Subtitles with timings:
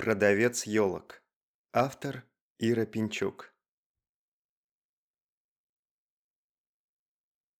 [0.00, 1.22] Продавец елок.
[1.74, 2.24] Автор
[2.58, 3.52] Ира Пинчук.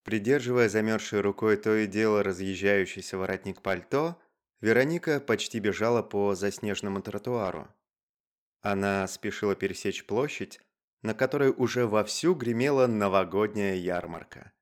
[0.05, 4.19] Придерживая замерзшей рукой то и дело разъезжающийся воротник пальто,
[4.63, 7.69] Вероника почти бежала по заснеженному тротуару.
[8.63, 10.63] Она спешила пересечь площадь,
[11.03, 14.55] на которой уже вовсю гремела новогодняя ярмарка.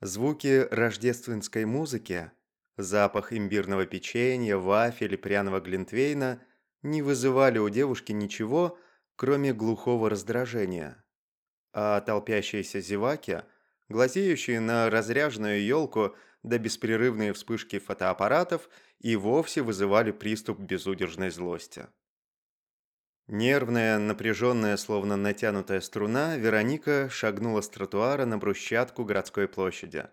[0.00, 2.32] Звуки рождественской музыки,
[2.76, 6.44] запах имбирного печенья, вафель и пряного глинтвейна
[6.82, 8.78] не вызывали у девушки ничего,
[9.16, 11.04] кроме глухого раздражения.
[11.72, 13.42] А толпящиеся зеваки,
[13.88, 21.86] глазеющие на разряженную елку до беспрерывные вспышки фотоаппаратов и вовсе вызывали приступ безудержной злости.
[23.28, 30.08] Нервная, напряженная, словно натянутая струна, Вероника шагнула с тротуара на брусчатку городской площади.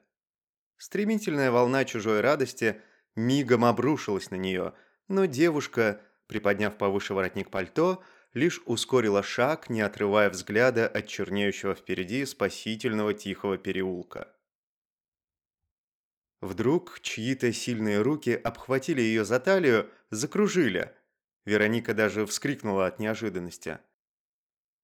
[0.77, 2.81] Стремительная волна чужой радости
[3.15, 4.73] мигом обрушилась на нее,
[5.07, 8.03] но девушка, приподняв повыше воротник пальто,
[8.35, 14.31] лишь ускорила шаг, не отрывая взгляда от чернеющего впереди спасительного тихого переулка.
[16.39, 20.93] Вдруг чьи-то сильные руки обхватили ее за талию, закружили.
[21.45, 23.79] Вероника даже вскрикнула от неожиданности.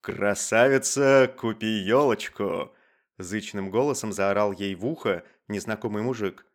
[0.02, 2.74] «Красавица, купи елочку!»
[3.20, 6.48] Зычным голосом заорал ей в ухо незнакомый мужик.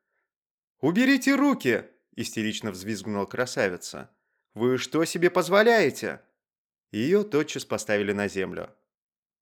[0.80, 1.84] «Уберите руки!»–
[2.16, 4.10] истерично взвизгнула красавица.
[4.54, 6.20] «Вы что себе позволяете?»
[6.90, 8.70] Ее тотчас поставили на землю.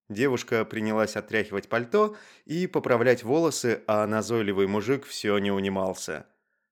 [0.08, 6.26] Девушка принялась отряхивать пальто и поправлять волосы, а назойливый мужик все не унимался.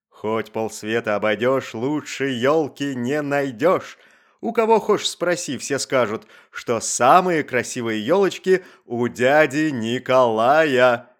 [0.09, 3.99] «Хоть полсвета обойдешь, лучше елки не найдешь.
[4.41, 11.11] У кого хочешь спроси, все скажут, что самые красивые елочки у дяди Николая».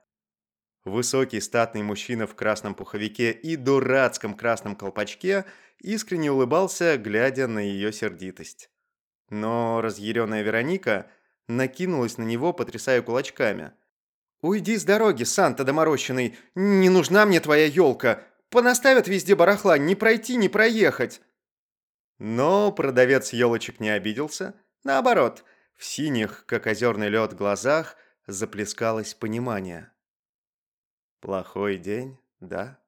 [0.86, 5.46] Высокий статный мужчина в красном пуховике и дурацком красном колпачке
[5.80, 8.70] искренне улыбался, глядя на ее сердитость.
[9.30, 11.10] Но разъяренная Вероника
[11.48, 13.74] накинулась на него, потрясая кулачками.
[14.42, 16.38] «Уйди с дороги, Санта доморощенный!
[16.56, 18.24] Не нужна мне твоя елка!
[18.50, 21.22] Понаставят везде барахла, не пройти, не проехать!»
[22.20, 24.54] Но продавец елочек не обиделся.
[24.84, 25.44] Наоборот,
[25.76, 27.96] в синих, как озерный лед, глазах
[28.26, 29.92] заплескалось понимание.
[31.20, 32.80] «Плохой день, да?»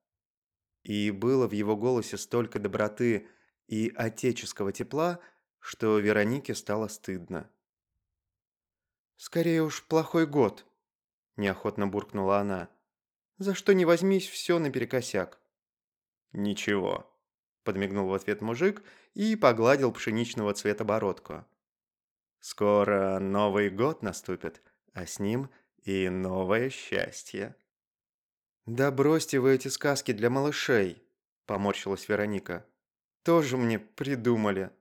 [0.84, 3.28] И было в его голосе столько доброты
[3.68, 5.20] и отеческого тепла,
[5.60, 7.50] что Веронике стало стыдно.
[9.18, 10.66] «Скорее уж, плохой год»,–
[11.36, 12.70] неохотно буркнула она.
[13.38, 15.40] «За что не возьмись, все наперекосяк».
[16.32, 17.12] «Ничего»,–
[17.64, 18.82] подмигнул в ответ мужик
[19.14, 21.46] и погладил пшеничного цвета бородку.
[22.40, 24.62] «Скоро Новый год наступит,
[24.94, 25.50] а с ним
[25.84, 27.56] и новое счастье».
[28.66, 31.04] «Да бросьте вы эти сказки для малышей»,–
[31.46, 32.66] поморщилась Вероника.
[33.24, 34.72] «Тоже мне придумали».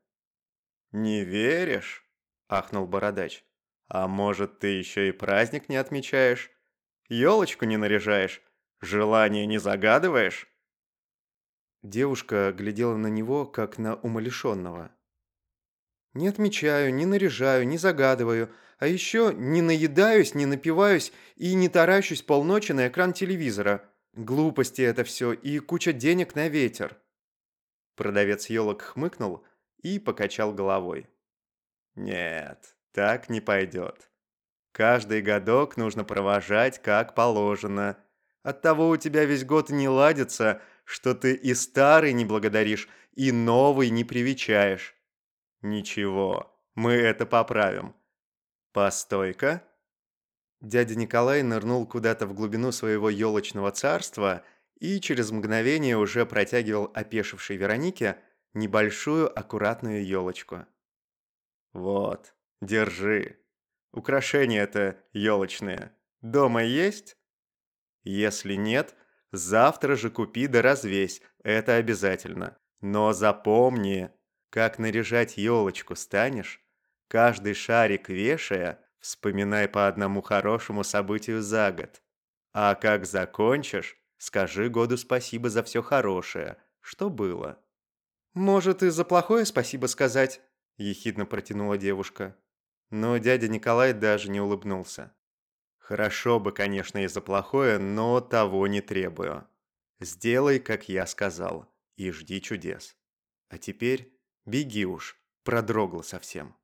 [0.93, 2.09] «Не веришь?»–
[2.49, 3.44] ахнул бородач.
[3.89, 6.50] «А может, ты еще и праздник не отмечаешь?
[7.09, 8.43] Елочку не наряжаешь?
[8.81, 10.47] Желание не загадываешь?»
[11.83, 14.91] Девушка глядела на него, как на умалишенного.
[16.18, 22.22] «Не отмечаю, не наряжаю, не загадываю, а еще не наедаюсь, не напиваюсь и не таращусь
[22.22, 23.88] полночи на экран телевизора.
[24.14, 26.96] Глупости это все и куча денег на ветер».
[27.94, 29.44] Продавец елок хмыкнул–
[29.82, 31.06] и покачал головой.
[31.94, 34.10] «Нет, так не пойдет.
[34.72, 37.96] Каждый годок нужно провожать как положено.
[38.42, 43.90] Оттого у тебя весь год не ладится, что ты и старый не благодаришь, и новый
[43.90, 44.94] не привечаешь.
[45.62, 47.94] Ничего, мы это поправим.
[48.72, 49.62] Постой-ка».
[50.60, 54.42] Дядя Николай нырнул куда-то в глубину своего елочного царства
[54.80, 58.18] и через мгновение уже протягивал опешившей Веронике
[58.54, 60.66] небольшую аккуратную елочку.
[61.72, 63.38] «Вот, держи.
[63.92, 65.92] Украшения это елочные.
[66.20, 67.16] Дома есть?
[68.02, 68.97] Если нет,
[69.32, 72.58] завтра же купи да развесь, это обязательно.
[72.80, 74.10] Но запомни,
[74.50, 76.60] как наряжать елочку станешь,
[77.09, 82.03] каждый шарик вешая, вспоминай по одному хорошему событию за год.
[82.53, 87.62] А как закончишь, скажи году спасибо за все хорошее, что было.
[88.34, 90.41] «Может, и за плохое спасибо сказать?»–
[90.77, 92.36] ехидно протянула девушка.
[92.91, 95.12] Но дядя Николай даже не улыбнулся.
[95.78, 99.47] «Хорошо бы, конечно, и за плохое, но того не требую.
[100.00, 101.66] Сделай, как я сказал,
[101.97, 102.97] и жди чудес.
[103.48, 104.17] А теперь
[104.48, 106.56] беги уж, продрогла совсем.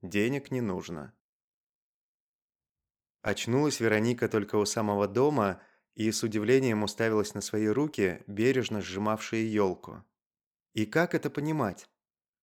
[0.00, 1.14] Денег не нужно».
[3.22, 5.62] Очнулась Вероника только у самого дома
[5.94, 10.04] и с удивлением уставилась на свои руки, бережно сжимавшие елку.
[10.72, 11.88] И как это понимать?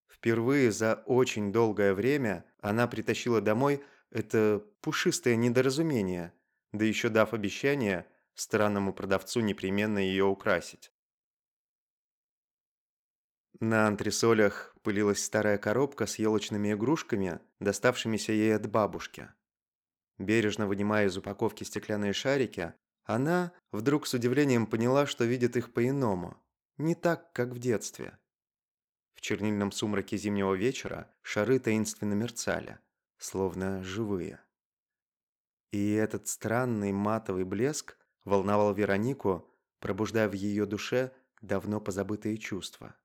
[0.08, 6.34] Впервые за очень долгое время она притащила домой это пушистое недоразумение,
[6.72, 10.92] да еще дав обещание странному продавцу непременно ее украсить.
[13.62, 19.30] На антресолях пылилась старая коробка с елочными игрушками, доставшимися ей от бабушки.
[20.18, 22.74] Бережно вынимая из упаковки стеклянные шарики,
[23.04, 26.38] она вдруг с удивлением поняла, что видит их по-иному,
[26.78, 28.18] не так, как в детстве.
[29.14, 32.80] В чернильном сумраке зимнего вечера шары таинственно мерцали,
[33.18, 34.40] словно живые.
[35.72, 41.12] И этот странный матовый блеск волновал Веронику, пробуждая в ее душе
[41.42, 42.96] давно позабытые чувства.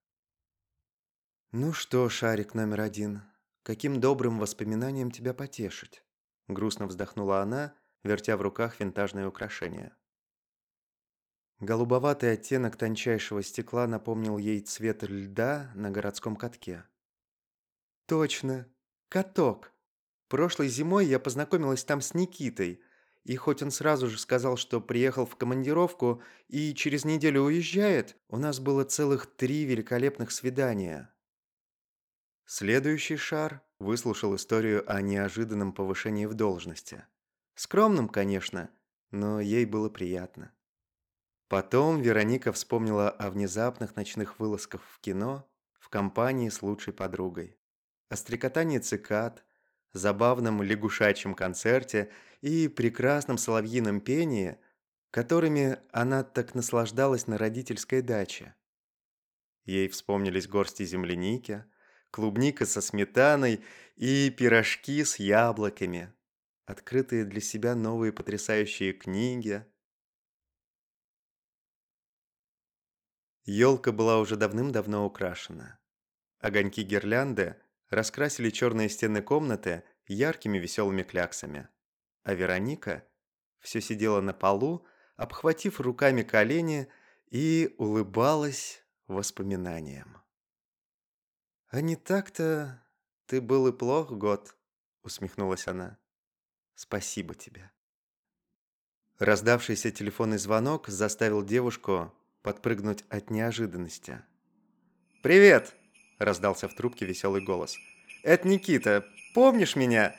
[1.57, 3.23] «Ну что, шарик номер один,
[3.63, 6.03] каким добрым воспоминанием тебя потешить?»
[6.49, 9.95] Грустно вздохнула она, вертя в руках винтажное украшение.
[11.61, 16.83] Голубоватый оттенок тончайшего стекла напомнил ей цвет льда на городском катке.
[18.07, 18.67] «Точно!
[19.09, 19.71] Каток!
[20.27, 22.83] Прошлой зимой я познакомилась там с Никитой,
[23.23, 28.39] и хоть он сразу же сказал, что приехал в командировку и через неделю уезжает, у
[28.39, 31.14] нас было целых три великолепных свидания».
[32.47, 37.07] Следующий шар выслушал историю о неожиданном повышении в должности.
[37.55, 38.71] Скромным, конечно,
[39.11, 40.53] но ей было приятно.
[41.49, 45.49] Потом Вероника вспомнила о внезапных ночных вылазках в кино
[45.79, 47.57] в компании с лучшей подругой.
[48.09, 49.45] О стрекотании цикад,
[49.93, 52.11] забавном лягушачьем концерте
[52.43, 54.59] и прекрасном соловьином пении,
[55.11, 58.55] которыми она так наслаждалась на родительской даче.
[59.65, 61.65] Ей вспомнились горсти земляники,
[62.15, 63.65] клубника со сметаной
[63.97, 66.13] и пирожки с яблоками,
[66.65, 69.67] открытые для себя новые потрясающие книги,
[73.43, 75.81] Елка была уже давным-давно украшена.
[76.39, 77.57] Огоньки гирлянды
[77.91, 81.69] раскрасили черные стены комнаты яркими веселыми кляксами.
[82.23, 83.05] А Вероника
[83.59, 84.87] все сидела на полу,
[85.17, 86.87] обхватив руками колени
[87.29, 90.24] и улыбалась воспоминаниям.
[91.75, 92.81] «А не так-то
[93.27, 94.55] ты был и плох, год»,—
[95.03, 95.99] усмехнулась она.
[96.77, 97.69] «Спасибо тебе».
[99.19, 104.23] Раздавшийся телефонный звонок заставил девушку подпрыгнуть от неожиданности.
[105.21, 105.75] «Привет!»–
[106.21, 107.77] раздался в трубке веселый голос.
[108.23, 109.05] «Это Никита.
[109.35, 110.15] Помнишь меня?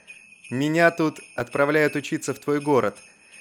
[0.52, 2.98] Меня тут отправляют учиться в твой город.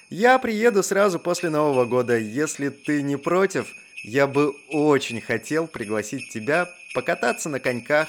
[0.08, 2.16] Я приеду сразу после Нового года.
[2.16, 3.66] Если ты не против,
[4.04, 8.08] я бы очень хотел пригласить тебя покататься на коньках».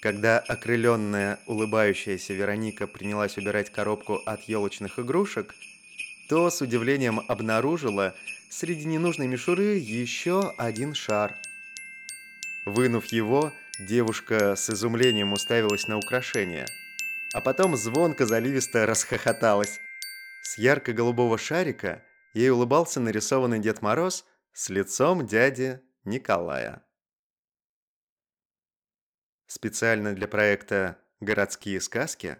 [0.00, 5.54] Когда окрыленная, улыбающаяся Вероника принялась убирать коробку от елочных игрушек,
[6.28, 8.14] то с удивлением обнаружила,
[8.48, 11.36] среди ненужной мишуры еще один шар.
[12.64, 16.66] Вынув его, девушка с изумлением уставилась на украшение,
[17.34, 19.80] а потом звонко заливисто расхохоталась.
[20.42, 26.86] С ярко-голубого шарика ей улыбался нарисованный Дед Мороз с лицом дяди Николая.
[29.46, 32.38] Специально для проекта «Городские сказки»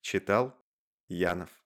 [0.00, 0.54] читал
[1.08, 1.61] Янов.